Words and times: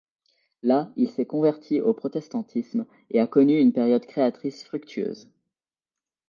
Là, 0.63 0.91
il 0.95 1.11
s'est 1.11 1.27
converti 1.27 1.79
au 1.79 1.93
protestantisme 1.93 2.87
et 3.11 3.19
a 3.19 3.27
connu 3.27 3.59
une 3.59 3.71
période 3.71 4.07
créatrice 4.07 4.63
fructueuse. 4.63 5.29